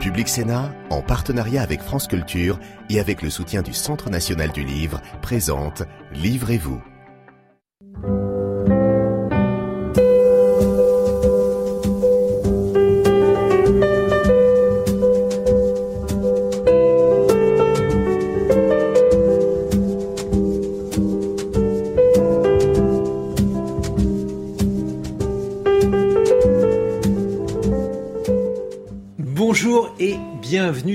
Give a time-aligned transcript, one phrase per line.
[0.00, 2.58] Public Sénat, en partenariat avec France Culture
[2.90, 6.82] et avec le soutien du Centre national du livre, présente Livrez-vous.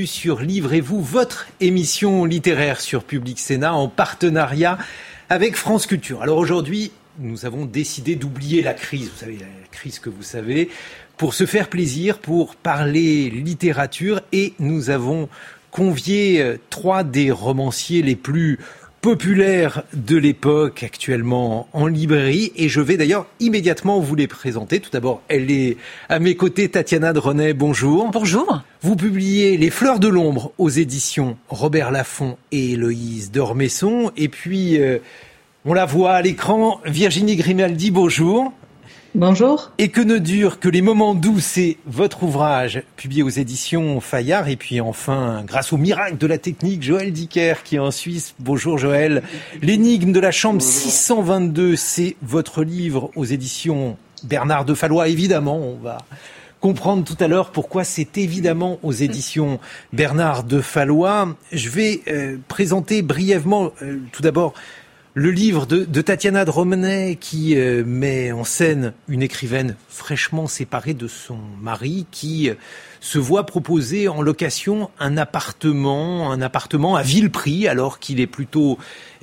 [0.07, 4.77] Sur Livrez-vous, votre émission littéraire sur Public Sénat en partenariat
[5.29, 6.21] avec France Culture.
[6.21, 10.69] Alors aujourd'hui, nous avons décidé d'oublier la crise, vous savez, la crise que vous savez,
[11.17, 15.29] pour se faire plaisir, pour parler littérature et nous avons
[15.71, 18.59] convié euh, trois des romanciers les plus
[19.01, 24.79] populaires de l'époque actuellement en librairie et je vais d'ailleurs immédiatement vous les présenter.
[24.79, 25.77] Tout d'abord, elle est
[26.07, 28.11] à mes côtés, Tatiana Drenet, bonjour.
[28.11, 28.61] Bonjour.
[28.81, 34.79] Vous publiez Les Fleurs de l'ombre aux éditions Robert Laffont et Héloïse Dormesson et puis
[34.79, 34.99] euh,
[35.65, 38.53] on la voit à l'écran, Virginie Grimaldi, bonjour.
[39.13, 39.71] Bonjour.
[39.77, 44.47] Et que ne dure que les moments doux, c'est votre ouvrage publié aux éditions Fayard.
[44.47, 48.35] Et puis enfin, grâce au miracle de la technique, Joël Dicker qui est en Suisse.
[48.39, 49.21] Bonjour Joël.
[49.61, 55.09] L'énigme de la chambre 622, c'est votre livre aux éditions Bernard de Fallois.
[55.09, 55.97] Évidemment, on va
[56.61, 59.59] comprendre tout à l'heure pourquoi c'est évidemment aux éditions
[59.91, 61.35] Bernard de Fallois.
[61.51, 64.53] Je vais euh, présenter brièvement, euh, tout d'abord,
[65.13, 71.07] le livre de, Tatiana Dromenet qui euh, met en scène une écrivaine fraîchement séparée de
[71.07, 72.53] son mari qui euh,
[73.01, 78.27] se voit proposer en location un appartement, un appartement à vil prix alors qu'il est
[78.27, 78.77] plutôt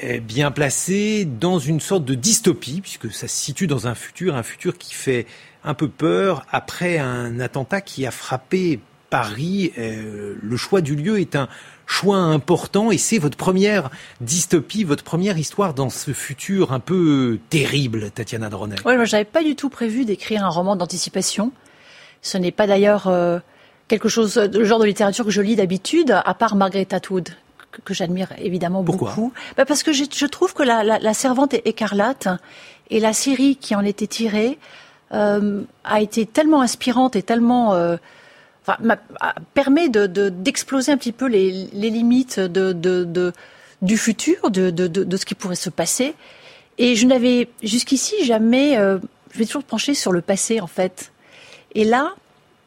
[0.05, 4.36] euh, bien placé dans une sorte de dystopie puisque ça se situe dans un futur,
[4.36, 5.27] un futur qui fait
[5.64, 9.72] un peu peur après un attentat qui a frappé Paris.
[9.77, 11.48] le choix du lieu est un
[11.89, 17.41] choix important et c'est votre première dystopie, votre première histoire dans ce futur un peu
[17.49, 18.76] terrible, Tatiana Dronet.
[18.84, 21.50] Oui, moi j'avais pas du tout prévu d'écrire un roman d'anticipation.
[22.21, 23.38] Ce n'est pas d'ailleurs euh,
[23.88, 27.31] quelque chose, le genre de littérature que je lis d'habitude, à part Margaret Atwood,
[27.84, 29.10] que, j'admire évidemment Pourquoi?
[29.10, 29.32] beaucoup.
[29.56, 32.28] Bah parce que je, je trouve que la, la, la, Servante écarlate
[32.91, 34.59] et la série qui en était tirée
[35.12, 37.97] euh, a été tellement inspirante et tellement euh,
[39.55, 45.71] permet d'exploser de, un petit peu les, limites du futur, de, ce qui pourrait se
[45.71, 46.15] passer.
[46.78, 48.99] Et je n'avais jusqu'ici jamais, euh,
[49.33, 51.11] je vais toujours pencher sur le passé en fait.
[51.75, 52.15] Et là,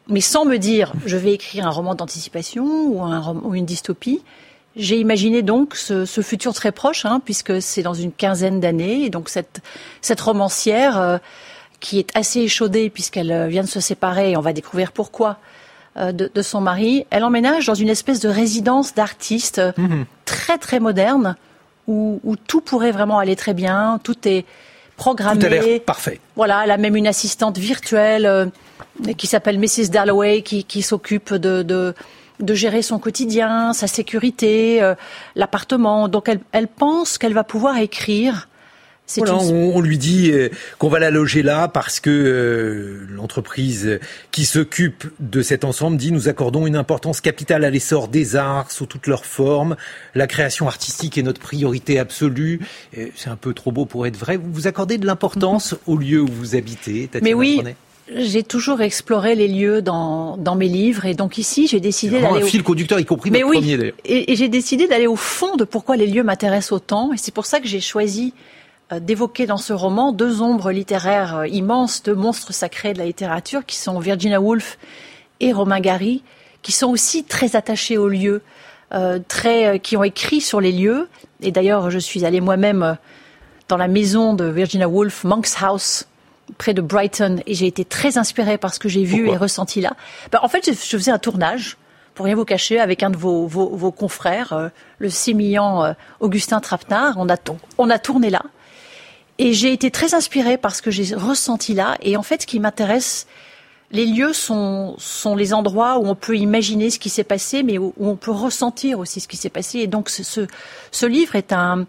[0.08, 4.20] mais sans me dire, je vais écrire un roman d'anticipation ou, un, ou une dystopie,
[4.76, 9.10] j'ai imaginé donc ce, futur très proche, hein, puisque c'est dans une quinzaine d'années, et
[9.10, 9.60] donc cette,
[10.00, 11.18] cette romancière euh,
[11.80, 15.38] qui est assez échaudée puisqu'elle euh, vient de se séparer, et on va découvrir pourquoi,
[15.98, 20.06] euh, de, son mari, elle emménage dans une espèce de résidence d'artiste mhm.
[20.24, 21.36] très très moderne
[21.86, 24.46] où, tout pourrait vraiment aller très bien, tout est
[24.96, 25.40] programmé.
[25.40, 26.20] Tout a l'air parfait.
[26.36, 28.46] Voilà, elle a même une assistante virtuelle euh,
[29.18, 29.90] qui s'appelle Mrs.
[29.90, 34.94] Dalloway qui, s'occupe de, de, gérer son quotidien, sa sécurité, euh,
[35.36, 36.08] l'appartement.
[36.08, 38.48] Donc elle, elle pense qu'elle va pouvoir écrire
[39.18, 43.98] on, lui dit euh, qu'on va la loger là parce que euh, l'entreprise
[44.30, 48.70] qui s'occupe de cet ensemble dit nous accordons une importance capitale à l'essor des arts
[48.70, 49.76] sous toutes leurs formes.
[50.14, 52.60] La création artistique est notre priorité absolue.
[53.14, 54.36] C'est un peu trop beau pour être vrai.
[54.36, 57.62] Vous vous accordez de l'importance au lieu où vous habitez, Tatiana Mais oui.
[58.14, 62.46] J'ai toujours exploré les lieux dans, mes livres et donc ici j'ai décidé d'aller un
[62.46, 65.64] fil conducteur y compris Mais oui, premier Et, et j'ai décidé d'aller au fond de
[65.64, 68.34] pourquoi les lieux m'intéressent autant et c'est pour ça que j'ai choisi
[69.00, 73.64] d'évoquer dans ce roman deux ombres littéraires euh, immenses, deux monstres sacrés de la littérature,
[73.64, 74.78] qui sont Virginia Woolf
[75.40, 76.22] et Romain Gary,
[76.62, 78.42] qui sont aussi très attachés aux lieux,
[78.92, 81.08] euh, très, qui ont écrit sur les lieux.
[81.40, 82.96] Et d'ailleurs, je suis allée moi-même
[83.68, 86.06] dans la maison de Virginia Woolf, Monk's House,
[86.58, 89.80] près de Brighton, et j'ai été très inspirée par ce que j'ai vu et ressenti
[89.80, 89.92] là.
[90.30, 91.78] Ben, en fait, je, faisais un tournage
[92.14, 97.14] pour rien vous cacher, avec un de vos, vos, confrères, le sémillant Augustin Trapenard.
[97.16, 97.36] On a,
[97.78, 98.42] on a tourné là.
[99.44, 101.98] Et j'ai été très inspirée par ce que j'ai ressenti là.
[102.00, 103.26] Et en fait, ce qui m'intéresse,
[103.90, 107.76] les lieux sont, sont les endroits où on peut imaginer ce qui s'est passé, mais
[107.76, 109.80] où, on peut ressentir aussi ce qui s'est passé.
[109.80, 110.46] Et donc, ce,
[110.92, 111.86] ce, livre est un,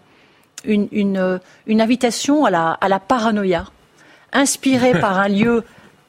[0.64, 3.66] une, une, une, invitation à la, à la paranoïa,
[4.32, 5.62] inspiré par un lieu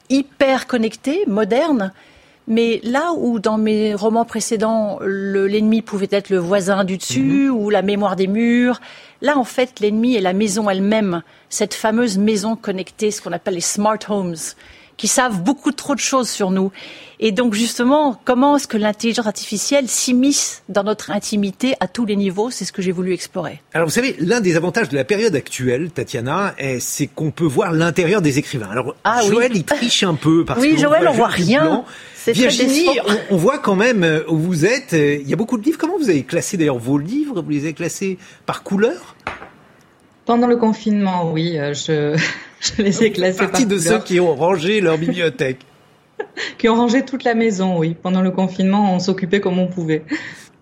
[0.09, 1.93] hyper connecté, moderne,
[2.47, 7.55] mais là où dans mes romans précédents, l'ennemi pouvait être le voisin du dessus mhm.
[7.55, 8.81] ou la mémoire des murs,
[9.21, 13.55] là en fait l'ennemi est la maison elle-même, cette fameuse maison connectée, ce qu'on appelle
[13.55, 14.35] les smart homes,
[14.97, 16.71] qui savent beaucoup trop de choses sur nous.
[17.19, 22.15] Et donc justement, comment est-ce que l'intelligence artificielle s'immisce dans notre intimité à tous les
[22.15, 22.49] niveaux?
[22.51, 23.61] C'est ce que j'ai voulu explorer.
[23.73, 27.71] Alors vous savez, l'un des avantages de la période actuelle, Tatiana, c'est qu'on peut voir
[27.71, 28.69] l'intérieur des écrivains.
[28.69, 31.85] Alors ah, Joël, il triche un peu parce oui, que Joël, on voit rien.
[32.27, 34.93] Virginie, on, on, voit quand même euh, où vous êtes.
[34.93, 35.77] Euh, il y a beaucoup de livres.
[35.77, 37.41] Comment vous avez classé d'ailleurs vos livres?
[37.41, 39.15] Vous les avez classés par couleur?
[40.25, 42.17] Pendant le confinement, oui, euh, je,
[42.65, 43.67] je les ai classés par couleur.
[43.67, 45.59] de ceux qui ont rangé leur bibliothèque.
[46.57, 47.95] qui ont rangé toute la maison, oui.
[48.01, 50.03] Pendant le confinement, on s'occupait comme on pouvait.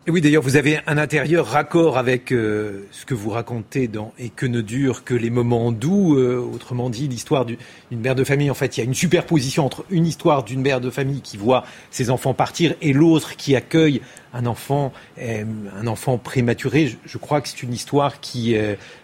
[0.06, 4.14] Et oui, d'ailleurs, vous avez un intérieur raccord avec euh, ce que vous racontez dans
[4.20, 6.18] Et que ne durent que les moments doux.
[6.18, 7.58] Euh, autrement dit, l'histoire d'une
[7.92, 8.52] mère de famille.
[8.52, 11.38] En fait, il y a une superposition entre une histoire d'une mère de famille qui
[11.38, 14.02] voit ses enfants partir et l'autre qui accueille
[14.34, 15.46] un enfant, euh,
[15.80, 16.88] un enfant prématuré.
[16.88, 18.58] Je, je crois que c'est une histoire qui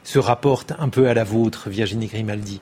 [0.03, 2.59] se rapporte un peu à la vôtre, Virginie Grimaldi.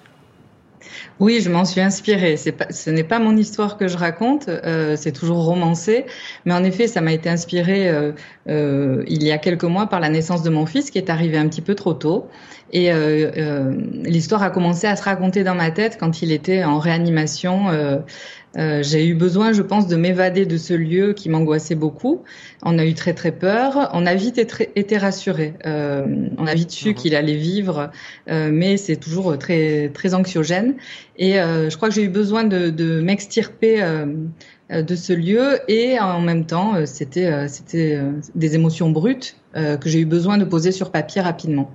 [1.19, 2.38] Oui, je m'en suis inspirée.
[2.38, 6.06] ce n'est pas mon histoire que je raconte, euh, c'est toujours romancé,
[6.46, 8.12] mais en effet, ça m'a été inspiré euh,
[8.50, 11.38] euh, il y a quelques mois par la naissance de mon fils qui est arrivé
[11.38, 12.28] un petit peu trop tôt.
[12.74, 12.92] Et
[14.04, 17.68] l'histoire a commencé à se raconter dans ma tête quand il était en réanimation
[18.57, 22.24] euh, j'ai eu besoin, je pense, de m'évader de ce lieu qui m'angoissait beaucoup.
[22.63, 23.89] On a eu très très peur.
[23.94, 25.54] On a vite été, été rassuré.
[25.65, 26.06] Euh,
[26.38, 26.95] on a vite su mhm.
[26.95, 27.92] qu'il allait vivre,
[28.30, 30.75] euh, mais c'est toujours très très anxiogène.
[31.18, 33.83] Et je crois que j'ai eu besoin de, de m'extirper
[34.69, 38.00] de ce lieu et en même temps, c'était c'était
[38.36, 41.71] des émotions brutes que j'ai eu besoin de poser sur papier rapidement.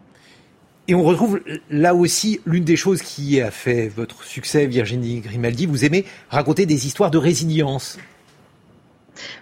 [0.88, 1.40] Et on retrouve
[1.70, 5.66] là aussi l'une des choses qui a fait votre succès, Virginie Grimaldi.
[5.66, 7.98] Vous aimez raconter des histoires de résilience.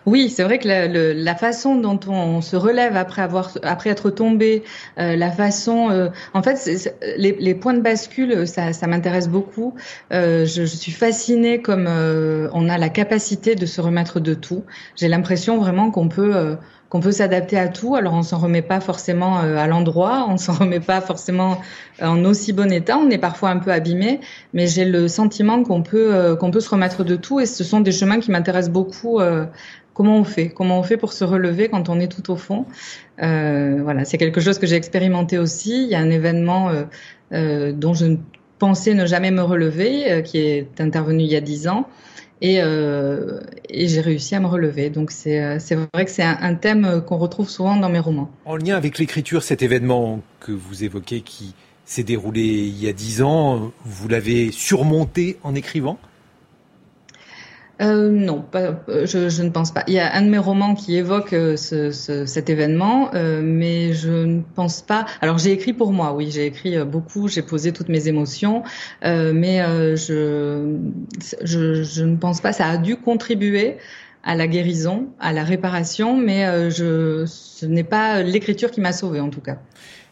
[0.06, 4.64] Oui, c'est vrai que la, façon dont on se relève après avoir après être tombé,
[4.98, 6.68] euh, la façon, euh, en fait,
[7.16, 9.74] les, points de bascule, ça, m'intéresse beaucoup.
[10.12, 14.64] Euh, je, je, suis fascinée comme on a la capacité de se remettre de tout.
[14.96, 16.56] J'ai l'impression vraiment qu'on peut
[16.90, 17.94] qu'on peut s'adapter à tout.
[17.94, 21.58] Alors on s'en remet pas forcément euh, à l'endroit, on s'en remet pas forcément
[22.02, 22.98] euh, en aussi bon état.
[22.98, 24.20] On est parfois un peu abîmé,
[24.52, 27.40] mais j'ai le sentiment qu'on peut euh, qu'on peut se remettre de tout.
[27.40, 29.20] Et ce sont des chemins qui m'intéressent beaucoup.
[29.94, 30.48] comment on fait?
[30.50, 32.66] Comment on fait pour se relever quand on est tout au fond?
[33.18, 35.84] Voilà, c'est quelque chose que j'ai expérimenté aussi.
[35.84, 36.70] Il y a un événement
[37.30, 38.16] dont je
[38.58, 41.86] pensais ne jamais me relever, qui est intervenu il y a dix ans.
[42.42, 44.90] Euh, et, j'ai réussi à me relever.
[44.90, 45.58] Donc c'est euh,
[45.92, 48.30] vrai que c'est un, thème qu'on retrouve souvent dans mes romans.
[48.44, 51.54] En lien avec l'écriture, cet événement que vous évoquez qui
[51.84, 55.98] s'est déroulé il y a dix ans, vous l'avez surmonté en écrivant?
[57.80, 59.84] Euh, non, pas, je, je, ne pense pas.
[59.86, 63.40] Il y a un de mes romans qui évoque euh, ce, ce, cet événement, euh,
[63.42, 65.06] mais je ne pense pas.
[65.22, 68.64] Alors j'ai écrit pour moi, oui, j'ai écrit euh, beaucoup, j'ai posé toutes mes émotions,
[69.04, 69.60] euh, mais
[69.96, 70.76] je,
[71.42, 72.52] je, je, ne pense pas.
[72.52, 73.78] Ça a dû contribuer
[74.24, 79.20] à la guérison, à la réparation, mais je, ce n'est pas l'écriture qui m'a sauvée
[79.20, 79.58] en tout cas.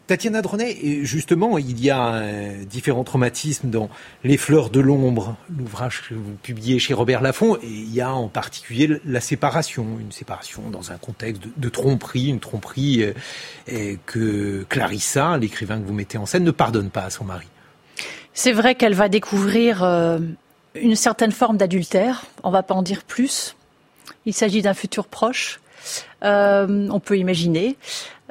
[0.09, 3.91] Tatiana Dronet, justement, il y a euh, différents traumatismes dans
[4.23, 8.11] Les Fleurs de l'ombre, l'ouvrage que vous publiez chez Robert Laffont, et il y a
[8.11, 13.03] en particulier la séparation, une séparation dans un contexte de, tromperie, une tromperie
[13.71, 17.45] euh, que Clarissa, l'écrivain que vous mettez en scène, ne pardonne pas à son mari.
[18.33, 20.17] C'est vrai qu'elle va découvrir euh,
[20.73, 23.55] une certaine forme d'adultère, on va pas en dire plus.
[24.25, 25.59] Il s'agit d'un futur proche.
[26.23, 27.77] on peut imaginer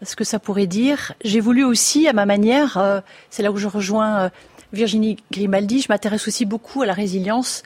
[0.03, 1.13] ce que ça pourrait dire.
[1.25, 3.01] J'ai voulu aussi, à ma manière, euh,
[3.31, 4.29] c'est là où je rejoins euh,
[4.73, 7.63] Virginie Grimaldi, je m'intéresse aussi beaucoup à la résilience.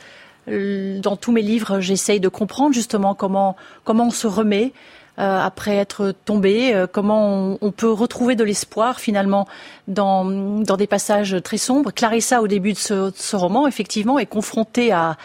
[0.49, 4.73] Euh, dans tous mes livres, j'essaye de comprendre justement comment comment on se remet
[5.19, 9.47] après être tombé, comment on, peut retrouver de l'espoir finalement
[9.87, 11.93] dans dans des passages très sombres.
[11.93, 15.19] Clarissa, au début de ce, ce roman, effectivement, est confrontée à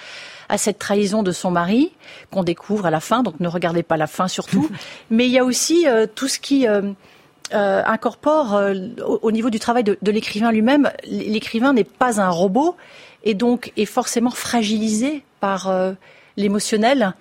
[0.49, 1.91] à cette trahison de son mari
[2.31, 3.23] qu'on découvre à la fin.
[3.23, 4.69] Donc ne regardez pas la fin surtout.
[5.09, 6.81] Mais il y a aussi euh, tout ce qui euh,
[7.53, 8.59] euh, incorpore
[9.21, 10.91] au, niveau du travail de, de l'écrivain lui-même.
[11.05, 12.75] L'écrivain n'est pas un robot
[13.23, 15.71] et donc est forcément fragilisé par
[16.35, 17.13] l'émotionnel.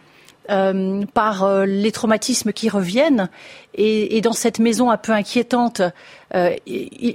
[0.49, 3.28] Euh, par les traumatismes qui reviennent.
[3.75, 5.83] Et, et, dans cette maison un peu inquiétante,
[6.37, 6.54] euh,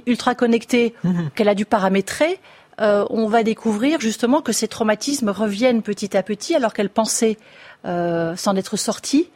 [0.06, 2.38] ultra connectée, mmh qu'elle a dû paramétrer,
[2.80, 7.36] euh, on va découvrir justement que ces traumatismes reviennent petit à petit alors qu'elle pensait
[7.84, 9.28] euh, s'en être sortie.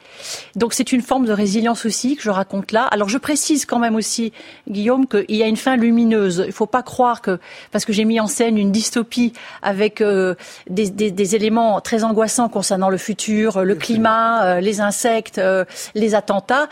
[0.54, 2.84] Donc c'est une forme de résilience aussi que je raconte là.
[2.84, 4.32] Alors je précise quand même aussi,
[4.70, 6.42] Guillaume, qu'il y a une fin lumineuse.
[6.44, 7.38] Il ne faut pas croire que
[7.72, 10.34] parce que j'ai mis en scène une dystopie avec euh,
[10.70, 15.40] des, éléments très angoissants concernant le futur, le climat, les insectes,
[15.94, 16.68] les attentats.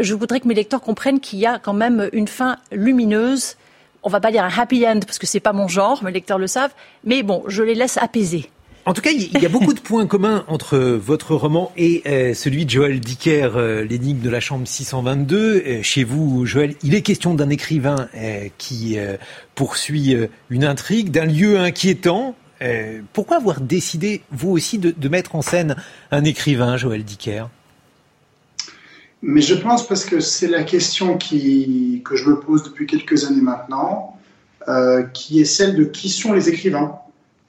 [0.00, 3.56] Je voudrais que mes lecteurs comprennent qu'il y a quand même une fin lumineuse
[4.02, 6.38] on va pas dire un happy end parce que c'est pas mon genre, mes lecteurs
[6.38, 6.74] le savent,
[7.04, 8.50] mais bon, je les laisse apaiser.
[8.88, 12.32] En tout cas, il y a beaucoup de points communs entre votre roman et euh,
[12.32, 15.36] celui de Joël Dicker, euh, L'énigme de la chambre 622.
[15.38, 18.08] Euh, chez vous, Joël, il est question d'un écrivain
[18.56, 18.96] qui
[19.54, 20.16] poursuit
[20.48, 22.34] une intrigue, d'un lieu inquiétant.
[23.12, 25.76] pourquoi avoir décidé, vous aussi, de, mettre en scène
[26.10, 27.50] un écrivain, Joël Dicker?
[29.22, 33.24] Mais je pense parce que c'est la question qui, que je me pose depuis quelques
[33.24, 34.16] années maintenant,
[35.12, 37.00] qui est celle de qui sont les écrivains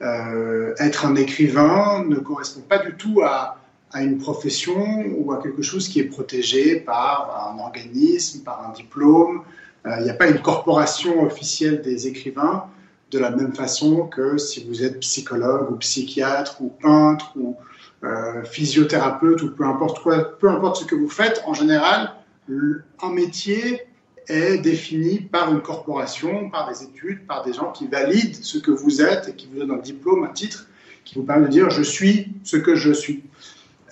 [0.02, 3.58] euh, être un écrivain ne correspond pas du tout à,
[3.92, 8.72] à, une profession ou à quelque chose qui est protégé par un organisme, par un
[8.72, 9.42] diplôme.
[9.86, 12.64] Euh, il n'y a pas une corporation officielle des écrivains
[13.10, 17.56] de la même façon que si vous êtes psychologue ou psychiatre ou peintre ou
[18.02, 22.14] euh, physiothérapeute ou peu importe quoi, peu importe ce que vous faites, en général,
[22.48, 23.82] un métier
[24.26, 28.70] est défini par une corporation, par des études, par des gens qui valident ce que
[28.70, 30.66] vous êtes et qui vous donnent un diplôme, un titre,
[31.04, 33.22] qui vous permet de dire je suis ce que je suis.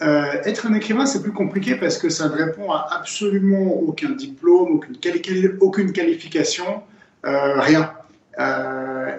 [0.00, 4.11] Euh, être un écrivain, c'est plus compliqué parce que ça ne répond à absolument aucun
[4.12, 4.81] diplôme,
[5.61, 6.83] aucune, qualification,
[7.27, 7.93] euh, rien.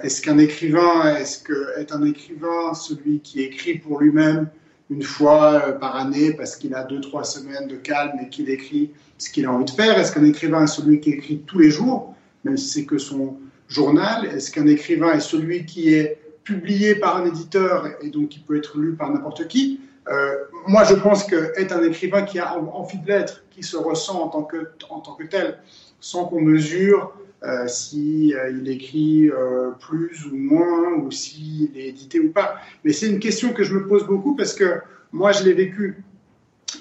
[0.01, 4.47] Est-ce qu'un écrivain, est-ce que est un écrivain celui qui écrit pour lui-même
[4.89, 8.91] une fois par année parce qu'il a deux trois semaines de calme et qu'il écrit
[9.17, 9.97] ce qu'il a envie de faire.
[9.97, 13.37] Est-ce qu'un écrivain est celui qui écrit tous les jours, même si c'est que son
[13.67, 14.25] journal?
[14.25, 18.57] Est-ce qu'un écrivain est celui qui est publié par un éditeur et donc qui peut
[18.57, 19.81] être lu par n'importe qui?
[20.09, 20.35] Euh,
[20.67, 24.29] Moi, je pense qu'être un écrivain qui a envie de l'être, qui se ressent en
[24.29, 25.59] tant que, en tant que tel,
[25.99, 31.87] sans qu'on mesure euh, s'il euh, il écrit euh, plus ou moins, ou s'il est
[31.87, 32.55] édité ou pas.
[32.83, 34.81] Mais c'est une question que je me pose beaucoup parce que
[35.11, 36.03] moi, je l'ai vécu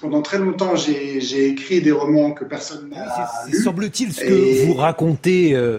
[0.00, 5.54] pendant très longtemps, j'ai écrit des romans que personne n'a Semble-t-il ce que vous racontez
[5.54, 5.78] euh,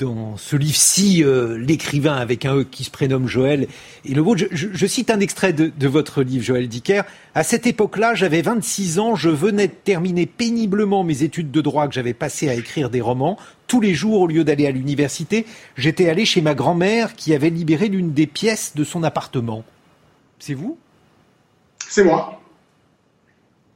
[0.00, 3.68] dans ce livre-ci, euh, l'écrivain avec un E qui se prénomme Joël
[4.04, 4.44] et le vôtre.
[4.50, 7.02] Je, cite un extrait de, de, votre livre, Joël Dicker.
[7.34, 11.86] À cette époque-là, j'avais 26 ans, je venais de terminer péniblement mes études de droit
[11.86, 13.38] que j'avais passées à écrire des romans.
[13.66, 17.50] Tous les jours, au lieu d'aller à l'université, j'étais allé chez ma grand-mère qui avait
[17.50, 19.64] libéré l'une des pièces de son appartement.
[20.38, 20.78] C'est vous?
[21.88, 22.40] C'est moi.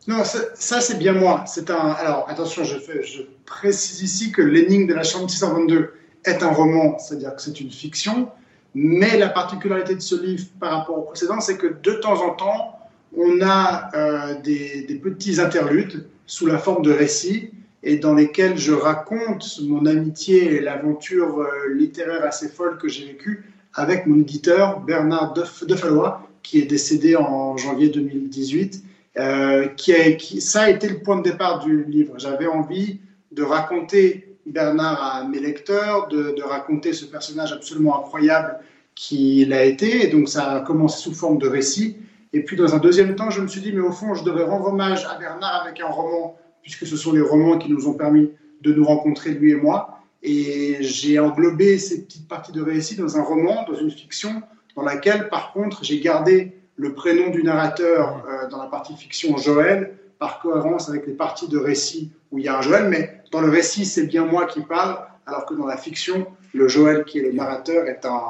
[0.06, 1.44] Non, ça, c'est bien moi.
[1.46, 1.76] C'est un.
[1.76, 6.52] Alors attention, je, fais, je précise ici que l'énigme de la chambre 622 est un
[6.52, 8.28] roman, c'est-à-dire que c'est une fiction.
[8.74, 12.30] Mais la particularité de ce livre par rapport au précédent, c'est que de temps en
[12.30, 12.78] temps,
[13.16, 17.50] on a euh, des, petits interludes sous la forme de récits
[17.82, 23.06] et dans lesquels je raconte mon amitié et l'aventure euh, littéraire assez folle que j'ai
[23.06, 28.84] vécue avec mon éditeur Bernard Defalois, qui est décédé en janvier 2018
[29.16, 32.14] euh, qui, ça a été le point de départ du livre.
[32.18, 32.98] J'avais envie
[33.30, 38.58] de raconter Bernard à mes lecteurs, de, raconter ce personnage absolument incroyable
[38.94, 40.04] qu'il a été.
[40.04, 41.96] Et donc ça a commencé sous forme de récit.
[42.32, 44.44] Et puis dans un deuxième temps, je me suis dit, mais au fond, je devrais
[44.44, 47.94] rendre hommage à Bernard avec un roman, puisque ce sont les romans qui nous ont
[47.94, 50.00] permis de nous rencontrer, lui et moi.
[50.22, 54.42] Et j'ai englobé ces petites parties de récit dans un roman, dans une fiction,
[54.74, 59.36] dans laquelle, par contre, j'ai gardé le prénom du narrateur euh, dans la partie fiction
[59.36, 63.20] Joël, par cohérence avec les parties de récit où il y a un Joël, mais
[63.30, 67.04] dans le récit, c'est bien moi qui parle, alors que dans la fiction, le Joël
[67.04, 68.22] qui est le narrateur est un,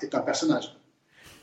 [0.00, 0.76] est un personnage.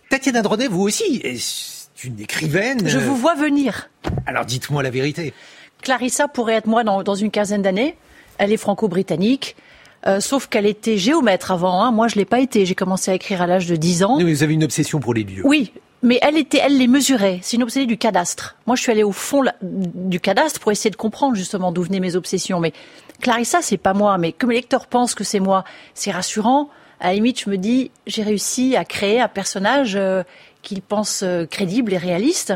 [0.10, 2.88] Tatiana Dronet, vous aussi, est une écrivaine.
[2.88, 3.90] Je vous vois venir.
[4.26, 5.34] Alors dites-moi la vérité.
[5.82, 7.98] Clarissa pourrait être moi dans, dans une quinzaine d'années.
[8.38, 9.58] Elle est franco-britannique.
[10.06, 11.84] Euh, sauf qu'elle était géomètre avant.
[11.84, 11.92] Hein.
[11.92, 12.66] Moi, je l'ai pas été.
[12.66, 14.18] J'ai commencé à écrire à l'âge de 10 ans.
[14.18, 15.42] Mais vous avez une obsession pour les lieux.
[15.44, 15.74] Oui,
[16.04, 17.39] mais elle était, elle les mesurait.
[17.42, 18.56] C'est une obsédée du cadastre.
[18.68, 22.00] Moi, je suis allée au fond du cadastre pour essayer de comprendre justement d'où venaient
[22.00, 22.60] mes obsessions.
[22.60, 22.74] Mais
[23.22, 24.18] Clarissa, c'est pas moi.
[24.18, 25.63] Mais comme les lecteurs pensent que c'est moi,
[25.94, 26.70] c'est rassurant.
[27.00, 30.24] À la limite, je me dis, j'ai réussi à créer un personnage euh,
[30.62, 32.54] qu'ils pensent euh, crédible et réaliste.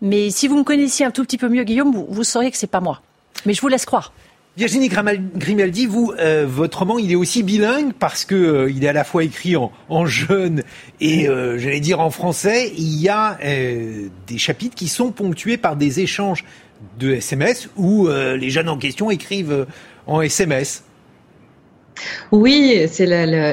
[0.00, 2.56] Mais si vous me connaissiez un tout petit peu mieux, Guillaume, vous, vous sauriez que
[2.56, 3.00] c'est pas moi.
[3.46, 4.12] Mais je vous laisse croire.
[4.54, 8.88] Virginie Grimaldi, vous, euh, votre roman, il est aussi bilingue parce que euh, il est
[8.88, 10.62] à la fois écrit en, jeune
[11.00, 12.70] et, euh, j'allais dire, en français.
[12.76, 16.44] Il y a des chapitres qui sont ponctués par des échanges
[16.98, 19.66] de SMS où les jeunes en question écrivent
[20.06, 20.84] en SMS.
[22.30, 23.04] Oui, c'est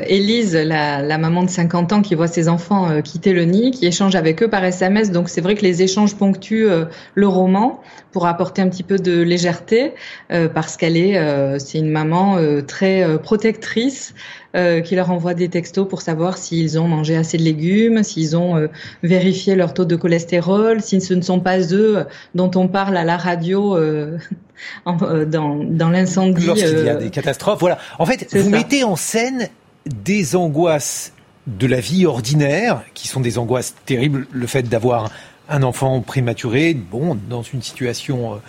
[0.08, 3.72] Élise, la, la, maman de 50 ans qui voit ses enfants euh, quitter le nid,
[3.72, 5.12] qui échange avec eux par SMS.
[5.12, 7.82] Donc c'est vrai que les échanges ponctuent euh, le roman
[8.12, 9.94] pour apporter un petit peu de légèreté,
[10.32, 11.20] euh, parce qu'elle est,
[11.60, 14.16] c'est une maman très protectrice
[14.56, 18.36] euh, qui leur envoie des textos pour savoir s'ils ont mangé assez de légumes, s'ils
[18.36, 18.68] ont euh,
[19.04, 23.04] vérifié leur taux de cholestérol, si ce ne sont pas eux dont on parle à
[23.04, 24.18] la radio euh,
[24.88, 26.48] dans, dans l'incendie.
[26.48, 27.78] Lorsqu'il y a des catastrophes, voilà.
[28.00, 29.50] En fait, vous mettez en scène
[29.86, 31.14] des angoisses
[31.46, 35.12] de la vie ordinaire, qui sont des angoisses terribles, le fait d'avoir
[35.48, 38.42] un enfant prématuré, bon, dans une situation,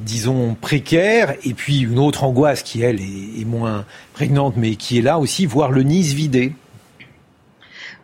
[0.00, 4.98] disons, précaire, et puis une autre angoisse qui, elle, est, est, moins prégnante, mais qui
[4.98, 6.52] est là aussi, voir le nid se vider.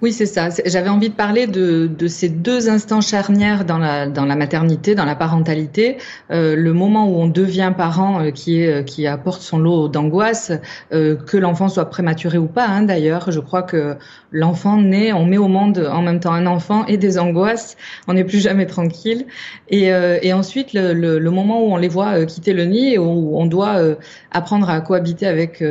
[0.01, 0.49] Oui, c'est ça.
[0.65, 4.95] J'avais envie de parler de, de, ces deux instants charnières dans la, dans la maternité,
[4.95, 5.97] dans la parentalité.
[6.31, 9.89] Euh, le moment où on devient parent, euh, qui, est, euh, qui apporte son lot
[9.89, 10.53] d'angoisse,
[10.93, 12.69] euh, que l'enfant soit prématuré ou pas.
[12.69, 13.97] Hein, D'ailleurs, je crois que
[14.31, 17.77] l'enfant naît, on met au monde en même temps un enfant et des angoisses.
[18.07, 19.27] On n'est plus jamais tranquille.
[19.69, 22.95] Et, euh, et ensuite, le, le, le, moment où on les voit quitter le nid
[22.95, 23.81] et où on doit
[24.31, 25.63] apprendre à cohabiter avec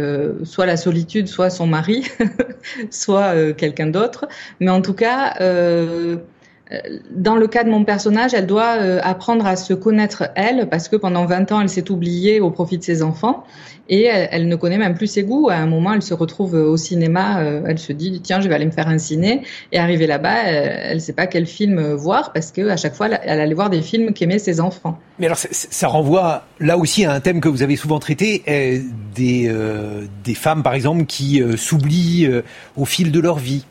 [0.43, 2.03] soit la solitude, soit son mari,
[2.89, 4.16] soit quelqu'un d'autre
[4.59, 5.35] mais en tout cas,
[6.71, 6.77] euh,
[7.11, 10.89] dans le cas de mon personnage, elle doit euh, apprendre à se connaître elle, parce
[10.89, 13.45] que pendant 20 ans, elle s'est oubliée au profit de ses enfants,
[13.89, 15.47] et elle, ne connaît même plus ses goûts.
[15.49, 18.55] À un moment, elle se retrouve au cinéma, euh, elle se dit, tiens, je vais
[18.55, 22.33] aller me faire un ciné, et arrivée là-bas, elle ne sait pas quel film voir,
[22.33, 24.99] parce que à chaque fois, elle allait voir des films qu'aimaient ses enfants.
[25.19, 28.43] Mais alors, ça renvoie là aussi à un thème que vous avez souvent traité,
[29.15, 29.49] des,
[30.25, 32.29] des femmes, par exemple, qui s'oublient
[32.75, 33.65] au fil de leur vie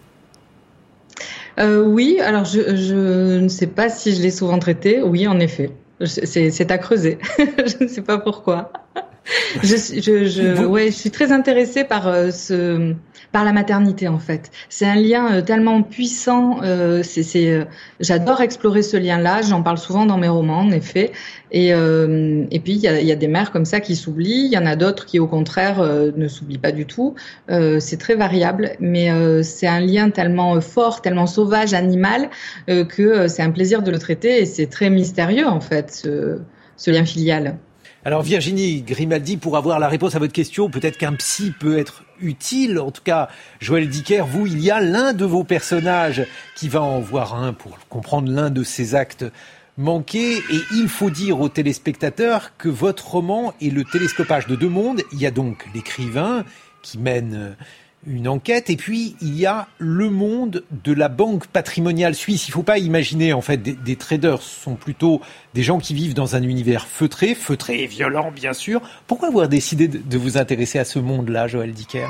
[1.58, 5.02] euh, Oui, alors je, je, ne sais pas si je l'ai souvent traité.
[5.02, 5.70] Oui, en effet.
[6.04, 7.18] C'est à creuser.
[7.38, 8.72] je ne sais pas pourquoi.
[9.62, 12.94] Je, je, je, ouais, je suis très intéressée par euh, ce
[13.32, 14.50] par la maternité en fait.
[14.68, 16.60] C'est un lien euh, tellement puissant.
[16.62, 17.66] Euh, c'est,
[18.00, 19.42] j'adore explorer ce lien-là.
[19.42, 21.12] J'en parle souvent dans mes romans, en effet.
[21.52, 24.46] Et, et puis il y a, y a, des mères comme ça qui s'oublient.
[24.46, 27.14] Il y en a d'autres qui, au contraire, ne s'oublient pas du tout.
[27.48, 29.10] c'est très variable, mais
[29.42, 32.30] c'est un lien tellement fort, tellement sauvage, animal,
[32.66, 34.42] que c'est un plaisir de le traiter.
[34.42, 36.40] Et c'est très mystérieux en fait, ce,
[36.76, 37.56] ce lien filial.
[38.06, 42.04] Alors Virginie Grimaldi, pour avoir la réponse à votre question, peut-être qu'un psy peut être
[42.20, 42.78] utile.
[42.78, 46.82] En tout cas, Joël Dicker, vous, il y a l'un de vos personnages qui va
[46.82, 49.24] en voir un pour comprendre l'un de ses actes
[49.76, 50.36] manqués.
[50.36, 55.02] Et il faut dire aux téléspectateurs que votre roman est le télescopage de deux mondes.
[55.12, 56.44] Il y a donc l'écrivain
[56.82, 57.56] qui mène
[58.06, 58.70] une enquête.
[58.70, 62.48] Et puis, il y a le monde de la banque patrimoniale suisse.
[62.48, 64.42] Il ne faut pas imaginer, en fait, des, traders.
[64.42, 65.20] Ce sont plutôt
[65.54, 68.80] des gens qui vivent dans un univers feutré, feutré et violent, bien sûr.
[69.06, 72.06] Pourquoi avoir décidé de, vous intéresser à ce monde-là, Joël Dicker?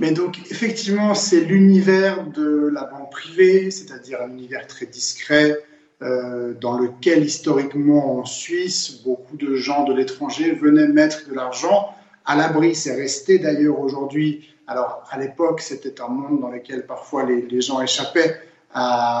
[0.00, 5.58] Mais donc, effectivement, c'est l'univers de la banque privée, c'est-à-dire un univers très discret,
[6.02, 11.94] euh, dans lequel, historiquement, en Suisse, beaucoup de gens de l'étranger venaient mettre de l'argent
[12.24, 12.74] à l'abri.
[12.74, 17.80] C'est resté d'ailleurs aujourd'hui alors, à l'époque, c'était un monde dans lequel parfois les, gens
[17.80, 18.40] échappaient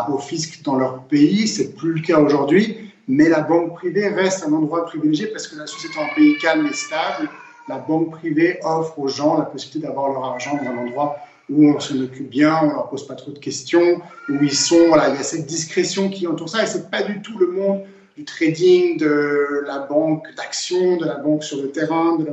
[0.08, 1.48] au fisc dans leur pays.
[1.48, 2.92] C'est plus le cas aujourd'hui.
[3.08, 6.38] Mais la banque privée reste un endroit privilégié parce que la Suisse est un pays
[6.38, 7.28] calme et stable.
[7.68, 11.16] La banque privée offre aux gens la possibilité d'avoir leur argent dans un endroit
[11.50, 14.88] où on s'en occupe bien, on leur pose pas trop de questions, où ils sont,
[14.88, 17.48] voilà, il y a cette discrétion qui entoure ça et c'est pas du tout le
[17.48, 17.82] monde
[18.16, 22.16] du trading, de la banque d'action, de la banque sur le terrain.
[22.16, 22.32] De la...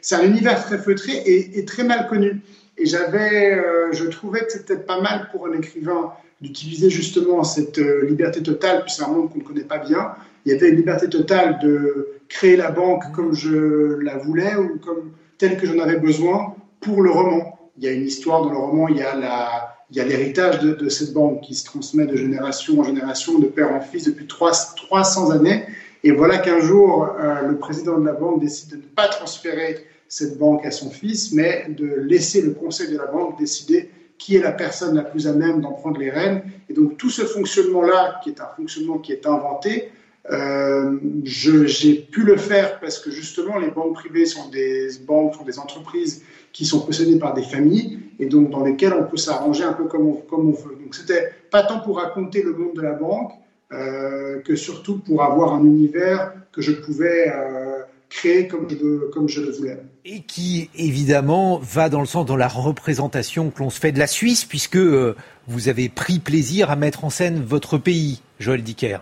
[0.00, 2.40] C'est un univers très feutré et, et très mal connu.
[2.78, 7.78] Et j'avais, euh, je trouvais que c'était pas mal pour un écrivain d'utiliser justement cette
[7.78, 10.12] euh, liberté totale, puis c'est un monde qu'on ne connaît pas bien.
[10.46, 14.78] Il y avait une liberté totale de créer la banque comme je la voulais ou
[14.78, 17.58] comme telle que j'en avais besoin pour le roman.
[17.76, 20.04] Il y a une histoire dans le roman, il y a la, il y a
[20.04, 24.04] l'héritage de, cette banque qui se transmet de génération en génération, de père en fils
[24.04, 25.64] depuis 300 années.
[26.04, 29.86] Et voilà qu'un jour, euh, le président de la banque décide de ne pas transférer
[30.08, 34.36] cette banque à son fils, mais de laisser le conseil de la banque décider qui
[34.36, 36.42] est la personne la plus à même d'en prendre les rênes.
[36.68, 39.90] Et donc tout ce fonctionnement-là, qui est un fonctionnement qui est inventé,
[40.30, 45.44] euh, j'ai pu le faire parce que justement les banques privées sont des banques, sont
[45.44, 49.64] des entreprises qui sont possédées par des familles et donc dans lesquelles on peut s'arranger
[49.64, 50.76] un peu comme on, comme on veut.
[50.82, 53.32] Donc c'était pas tant pour raconter le monde de la banque
[53.72, 59.28] euh, que surtout pour avoir un univers que je pouvais euh, créer comme je, comme
[59.28, 59.78] je le voulais.
[60.04, 63.98] Et qui, évidemment, va dans le sens de la représentation que l'on se fait de
[63.98, 65.14] la Suisse, puisque euh,
[65.46, 69.00] vous avez pris plaisir à mettre en scène votre pays, Joël Dicker.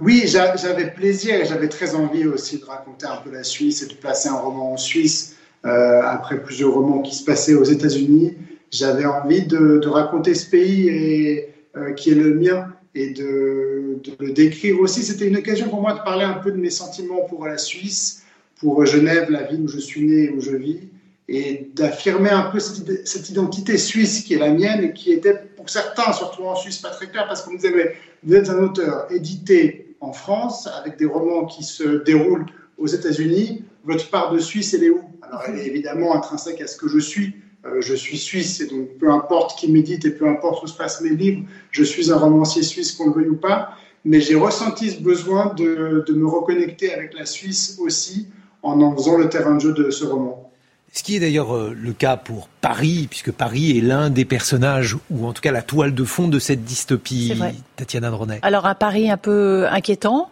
[0.00, 3.86] Oui, j'avais plaisir et j'avais très envie aussi de raconter un peu la Suisse et
[3.86, 5.36] de placer un roman en Suisse
[5.66, 8.34] euh, après plusieurs romans qui se passaient aux États-Unis.
[8.70, 14.32] J'avais envie de, raconter ce pays et, euh, qui est le mien et de, le
[14.32, 15.02] décrire aussi.
[15.02, 18.22] C'était une occasion pour moi de parler un peu de mes sentiments pour la Suisse,
[18.58, 20.80] pour Genève, la ville où je suis né et où je vis,
[21.28, 25.68] et d'affirmer un peu cette, identité suisse qui est la mienne et qui était pour
[25.68, 28.62] certains, surtout en Suisse, pas très clair parce qu'on me disait mais vous êtes un
[28.62, 32.46] auteur édité en France avec des romans qui se déroulent
[32.78, 35.02] aux États-Unis, votre part de Suisse, elle est où?
[35.22, 37.34] Alors elle est évidemment intrinsèque à ce que je suis,
[37.66, 40.74] Euh, je suis suisse et donc peu importe qui médite et peu importe où se
[40.74, 43.76] passent mes livres, je suis un romancier suisse qu'on le veuille ou pas.
[44.02, 48.28] Mais j'ai ressenti ce besoin de, de me reconnecter avec la Suisse aussi
[48.62, 50.49] en en faisant le terrain de jeu de ce roman.
[50.92, 54.96] Ce qui est d'ailleurs euh, le cas pour Paris, puisque Paris est l'un des personnages,
[55.10, 57.32] ou en tout cas la toile de fond de cette dystopie,
[57.76, 58.40] Tatiana Dronet.
[58.42, 60.30] Alors un Paris un peu inquiétant,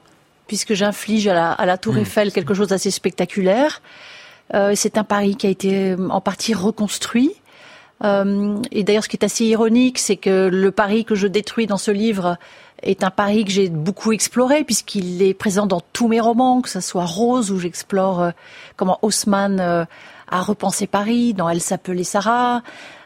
[0.48, 1.98] puisque j'inflige à la, Tour hmm.
[1.98, 3.82] Eiffel quelque chose d'assez spectaculaire.
[4.54, 7.32] Euh, c'est un Paris qui a été euh, en partie reconstruit.
[8.02, 11.78] et d'ailleurs, ce qui est assez ironique, c'est que le Paris que je détruis dans
[11.78, 12.36] ce livre
[12.82, 16.68] est un Paris que j'ai beaucoup exploré puisqu'il est présent dans tous mes romans, que
[16.68, 18.30] ce soit Rose où j'explore
[18.76, 19.86] comment Haussmann
[20.30, 22.62] à repenser Paris, dans Elle s'appelait Sarah,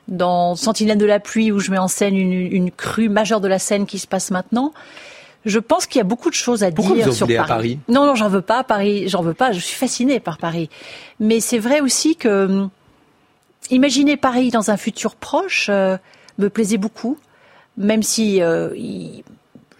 [0.08, 3.58] dans Sentinelle de la pluie où je mets en scène une, crue majeure de la
[3.58, 4.72] scène qui se passe maintenant.
[5.44, 7.38] Je pense qu'il y a beaucoup de choses à dire sur Paris.
[7.38, 7.78] À Paris.
[7.88, 8.62] Non, non, j'en veux pas.
[8.62, 9.50] Paris, j'en veux pas.
[9.50, 10.70] Je suis fascinée par Paris.
[11.18, 12.70] Mais c'est vrai aussi que hum,
[13.70, 15.96] imaginer Paris dans un futur proche euh,
[16.38, 17.18] me plaisait beaucoup,
[17.76, 18.70] même si euh,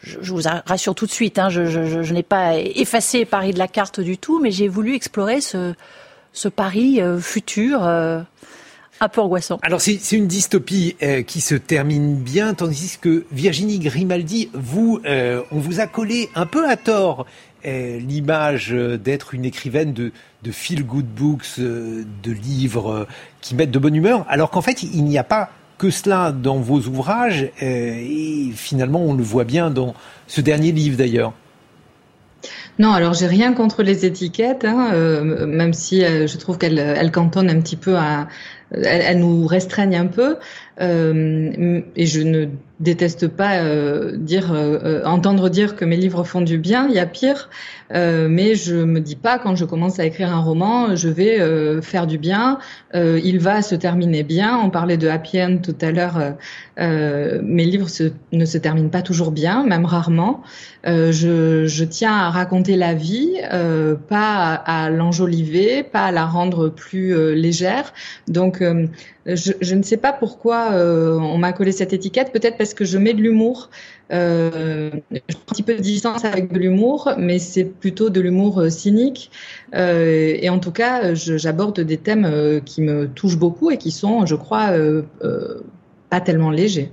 [0.03, 3.69] je, vous rassure tout de suite, hein, je, je n'ai pas effacé Paris de la
[3.69, 5.75] carte du tout, mais j'ai voulu explorer ce,
[6.33, 8.21] ce pari euh, futur euh,
[9.01, 9.59] un peu angoissant.
[9.63, 15.59] Alors c'est une dystopie euh, qui se termine bien, tandis que Virginie Grimaldi, vous, on
[15.59, 17.27] vous a collé un peu à tort
[17.65, 20.13] l'image d'être une écrivaine de,
[20.51, 23.07] feel-good books, de livres
[23.41, 26.59] qui mettent de bonne humeur, alors qu'en fait il n'y a pas que cela dans
[26.59, 29.95] vos ouvrages, et finalement on le voit bien dans
[30.27, 31.35] ce dernier livre d'ailleurs.
[32.79, 36.79] Non, alors j'ai rien contre les étiquettes, hein, euh, même si euh, je trouve qu'elles
[36.79, 38.29] elles cantonnent un petit peu à,
[38.73, 40.37] elles, nous restreignent un peu.
[40.81, 42.47] Euh, et je ne
[42.81, 46.89] déteste pas euh, dire, euh, entendre dire que mes livres font du bien.
[46.89, 47.51] Il y a pire,
[47.95, 52.07] mais je me dis pas quand je commence à écrire un roman, je vais faire
[52.07, 52.59] du bien.
[52.95, 54.59] il va se terminer bien.
[54.59, 56.19] On parlait de happy end tout à l'heure.
[56.79, 57.89] mes livres
[58.33, 60.43] ne se terminent pas toujours bien, même rarement.
[60.85, 63.35] Je, tiens à raconter la vie,
[64.09, 67.93] pas à, à l'enjoliver, pas à la rendre plus légère.
[68.27, 68.62] Donc
[69.27, 72.33] je, je, ne sais pas pourquoi euh, on m'a collé cette étiquette.
[72.33, 73.71] Peut-être parce que je mets de l'humour.
[74.13, 78.21] Euh, je prends un petit peu de distance avec de l'humour, mais c'est plutôt de
[78.21, 79.31] l'humour euh, cynique.
[79.75, 83.91] Euh, et en tout cas, j'aborde des thèmes euh, qui me touchent beaucoup et qui
[83.91, 84.73] sont, je crois,
[86.11, 86.91] pas tellement légers.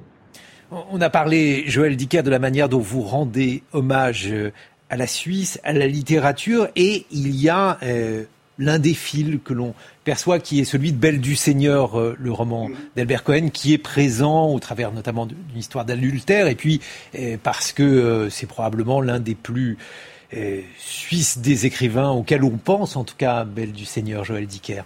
[0.92, 4.32] On a parlé, Joël Dicker, de la manière dont vous rendez hommage
[4.90, 7.80] à la Suisse, à la littérature, et il y a
[8.60, 12.32] l'un des fils que l'on perçoit, qui est celui de Belle du Seigneur, euh, le
[12.32, 16.82] roman d'Albert Cohen, qui est présent au travers notamment d'une histoire d'adultère, et puis
[17.18, 19.78] euh, parce que euh, c'est probablement l'un des plus
[20.78, 24.84] suisses des écrivains auxquels on pense, en tout cas, Belle du Seigneur, Joël Dicker.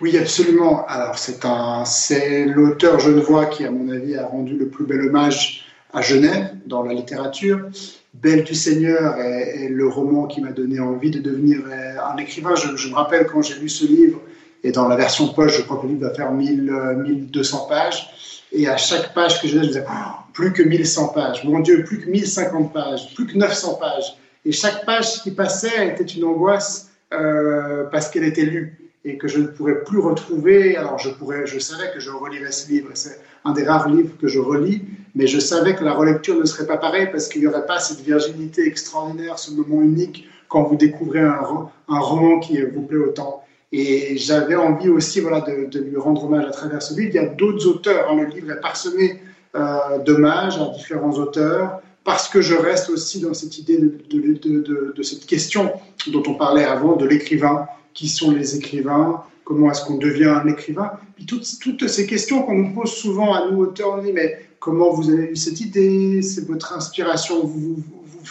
[0.00, 0.86] Oui, absolument.
[0.86, 5.02] Alors, c'est un, c'est l'auteur genevois qui, à mon avis, a rendu le plus bel
[5.02, 7.68] hommage à Genève dans la littérature.
[8.14, 12.54] Belle du Seigneur est, le roman qui m'a donné envie de devenir euh, un écrivain.
[12.54, 14.20] Je, me rappelle quand j'ai lu ce livre,
[14.62, 16.72] et dans la version poche, je crois que le livre va faire 1000,
[17.06, 18.08] 1200 euh, pages.
[18.52, 21.44] Et à chaque page que je lisais, je disais, oh, plus que 1100 pages.
[21.44, 24.16] Mon Dieu, plus que 1050 pages, plus que 900 pages.
[24.44, 29.28] Et chaque page qui passait était une angoisse euh, parce qu'elle était lue et que
[29.28, 30.76] je ne pourrais plus retrouver.
[30.76, 32.88] Alors je savais que je relirais ce livre.
[32.94, 34.82] C'est un des rares livres que je relis,
[35.14, 37.78] mais je savais que la relecture ne serait pas pareille parce qu'il n'y aurait pas
[37.78, 41.42] cette virginité extraordinaire, ce moment unique quand vous découvrez un,
[41.88, 43.42] roman qui vous plaît autant.
[43.72, 47.10] Et j'avais envie aussi voilà, de, lui rendre hommage à travers ce livre.
[47.12, 48.10] Il y a d'autres auteurs.
[48.10, 48.16] Hein.
[48.22, 49.20] Le livre est parsemé
[49.56, 55.26] euh, d'hommages à différents auteurs parce que je reste aussi dans cette idée de cette
[55.26, 55.72] question
[56.06, 57.66] dont on parlait avant, de l'écrivain.
[57.94, 60.92] Qui sont les écrivains Comment est-ce qu'on devient un écrivain.
[61.16, 64.38] Puis toutes, toutes, ces questions qu'on nous pose souvent à nous auteurs, on dit mais
[64.58, 66.22] comment vous avez eu cette idée?
[66.22, 68.24] C'est votre inspiration vous, vous,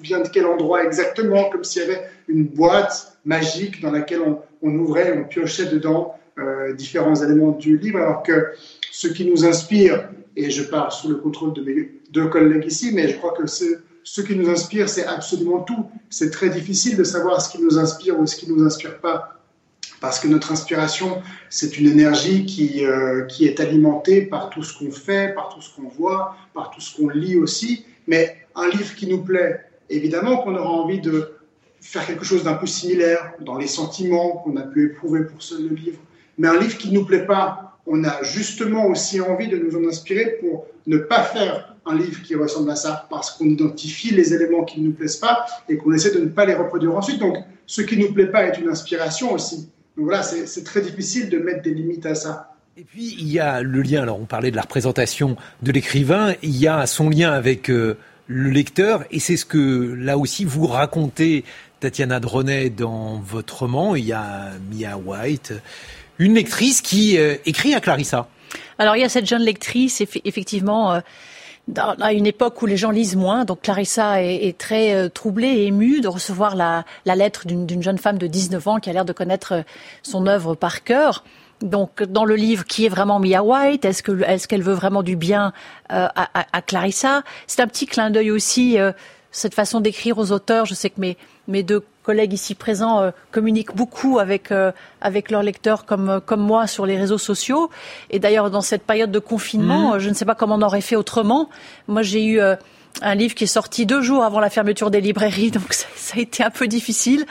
[0.00, 1.50] vient de quel endroit exactement?
[1.50, 6.14] Comme s'il y avait une boîte magique dans laquelle on, on ouvrait, on piochait dedans
[6.38, 8.52] euh, différents éléments du livre, alors que
[8.90, 12.92] ce qui nous inspire, et je parle sous le contrôle de mes deux collègues ici,
[12.94, 13.64] mais je crois que ce,
[14.04, 15.86] ce qui nous inspire, c'est absolument tout.
[16.08, 18.98] C'est très difficile de savoir ce qui nous inspire ou ce qui ne nous inspire
[18.98, 19.40] pas
[20.00, 24.76] parce que notre inspiration, c'est une énergie qui, euh, qui est alimentée par tout ce
[24.76, 27.84] qu'on fait, par tout ce qu'on voit, par tout ce qu'on lit aussi.
[28.06, 29.60] Mais un livre qui nous plaît,
[29.90, 31.32] évidemment qu'on aura envie de
[31.80, 35.56] faire quelque chose d'un peu similaire dans les sentiments qu'on a pu éprouver pour ce
[35.56, 35.98] livre.
[36.38, 39.76] Mais un livre qui ne nous plaît pas, on a justement aussi envie de nous
[39.76, 44.14] en inspirer pour ne pas faire un livre qui ressemble à ça, parce qu'on identifie
[44.14, 46.96] les éléments qui ne nous plaisent pas et qu'on essaie de ne pas les reproduire
[46.96, 47.18] ensuite.
[47.18, 51.28] Donc, ce qui ne nous plaît pas est une inspiration aussi voilà, c'est très difficile
[51.28, 52.54] de mettre des limites à ça.
[52.76, 56.34] Et puis il y a le lien, alors on parlait de la représentation de l'écrivain,
[56.42, 60.44] il y a son lien avec euh, le lecteur, et c'est ce que là aussi
[60.44, 61.44] vous racontez,
[61.80, 63.96] Tatiana Dronet, dans votre roman.
[63.96, 65.52] Il y a Mia White,
[66.18, 68.28] une lectrice qui euh, écrit à Clarissa.
[68.78, 70.94] Alors il y a cette jeune lectrice, effectivement.
[70.94, 71.00] Euh,
[71.76, 76.00] à une époque où les gens lisent moins, donc Clarissa est, très troublée et émue
[76.00, 79.64] de recevoir la, lettre d'une jeune femme de 19 ans qui a l'air de connaître
[80.02, 81.22] son œuvre par cœur
[81.62, 85.02] donc dans le livre qui est vraiment Mia White Est-ce que est-ce qu'elle veut vraiment
[85.02, 85.52] du bien
[85.92, 87.22] euh, à, Clarissa?
[87.46, 88.92] C'est un petit clin d'œil aussi euh,
[89.30, 90.66] cette façon d'écrire aux auteurs.
[90.66, 91.00] Je sais que
[91.46, 94.52] mes deux collègues ici présents euh, communiquent beaucoup avec
[95.00, 97.70] avec leurs lecteurs comme comme moi sur les réseaux sociaux.
[98.10, 99.98] Et d'ailleurs dans cette période de confinement, mmh.
[100.00, 101.48] je ne sais pas comment on aurait fait autrement.
[101.86, 102.40] Moi j'ai eu
[103.02, 106.14] un livre qui est sorti deux jours avant la fermeture des librairies, donc ça, ça
[106.16, 107.24] a été un peu difficile.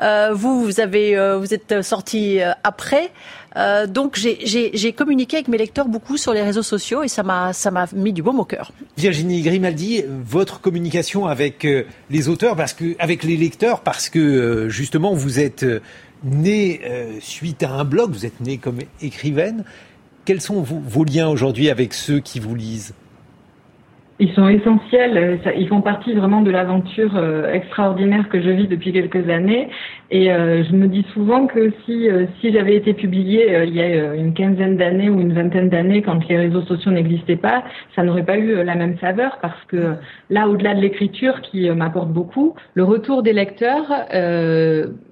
[0.00, 3.10] Euh, vous, vous avez, euh, vous êtes sorti euh, après,
[3.56, 7.52] euh, donc j'ai communiqué avec mes lecteurs beaucoup sur les réseaux sociaux et ça m'a
[7.52, 8.72] ça m'a mis du baume au cœur.
[8.96, 11.66] Virginie Grimaldi, votre communication avec
[12.10, 15.66] les auteurs, parce que avec les lecteurs, parce que justement vous êtes
[16.22, 16.80] née
[17.20, 19.64] suite à un blog, vous êtes née comme écrivaine.
[20.24, 22.94] Quels sont vos liens aujourd'hui avec ceux qui vous lisent?
[24.22, 28.68] Ils sont essentiels, euh, ils font partie vraiment de l'aventure euh, extraordinaire que je vis
[28.68, 29.68] depuis quelques années.
[30.12, 32.08] Et euh, je me dis souvent que si,
[32.52, 36.36] j'avais été publiée il y a une quinzaine d'années ou une vingtaine d'années, quand les
[36.36, 37.64] réseaux sociaux n'existaient pas,
[37.96, 39.94] ça n'aurait pas eu la même saveur parce que
[40.30, 43.90] là, au-delà de l'écriture qui m'apporte beaucoup, le retour des lecteurs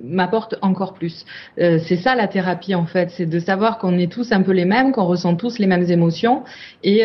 [0.04, 1.24] m'apporte encore plus.
[1.56, 4.66] c'est ça la thérapie en fait, c'est de savoir qu'on est tous un peu les
[4.66, 6.42] mêmes, qu'on ressent tous les mêmes émotions
[6.84, 7.04] et,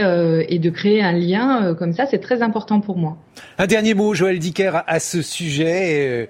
[0.50, 3.18] et de créer un lien comme ça, c'est très important pour moi.
[3.58, 6.08] Un dernier mot, Joël Dicker, à ce sujet.
[6.10, 6.26] Euh,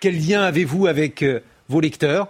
[0.00, 2.28] quel lien avez-vous avec euh, vos lecteurs?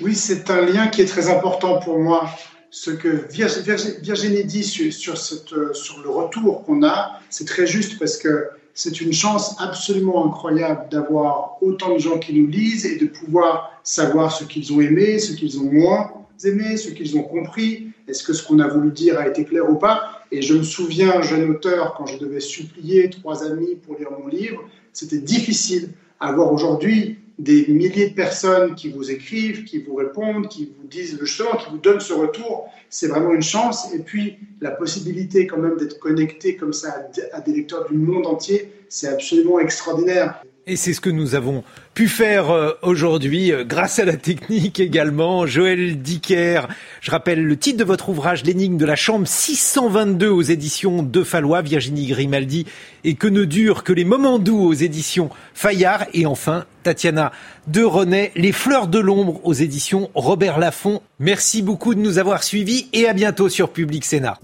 [0.00, 2.30] Oui, c'est un lien qui est très important pour moi.
[2.70, 8.16] Ce que Virginie dit sur, euh, sur le retour qu'on a, c'est très juste parce
[8.16, 13.06] que c'est une chance absolument incroyable d'avoir autant de gens qui nous lisent et de
[13.06, 16.12] pouvoir savoir ce qu'ils ont aimé, ce qu'ils ont moins
[16.44, 19.68] aimé, ce qu'ils ont compris, est-ce que ce qu'on a voulu dire a été clair
[19.68, 20.19] ou pas?
[20.32, 24.28] Et je me souviens, jeune auteur, quand je devais supplier trois amis pour lire mon
[24.28, 24.62] livre,
[24.92, 25.90] c'était difficile.
[26.20, 31.18] Avoir aujourd'hui des milliers de personnes qui vous écrivent, qui vous répondent, qui vous disent
[31.24, 33.92] chemin, qui vous donnent ce retour, c'est vraiment une chance.
[33.94, 38.26] Et puis, la possibilité quand même d'être connecté comme ça à des lecteurs du monde
[38.26, 40.42] entier, c'est absolument extraordinaire.
[40.70, 44.78] Et c'est ce que nous avons pu faire euh, aujourd'hui euh, grâce à la technique
[44.78, 45.44] également.
[45.44, 46.68] Joël Dicker,
[47.00, 51.24] je rappelle le titre de votre ouvrage L'énigme de la chambre 622 aux éditions de
[51.24, 52.66] Fallois, Virginie Grimaldi
[53.02, 57.32] et que ne durent que les moments doux aux éditions Fayard et enfin Tatiana
[57.66, 61.02] de René, Les fleurs de l'ombre aux éditions Robert Laffont.
[61.18, 64.38] Merci beaucoup de nous avoir suivis et à bientôt sur Public Sénat.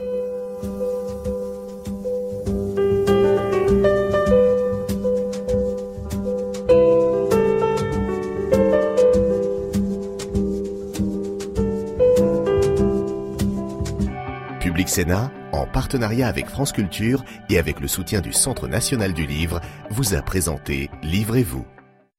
[14.97, 19.61] Sénat, en partenariat avec France Culture et avec le soutien du Centre national du livre,
[19.91, 21.67] vous a présenté Livrez-vous.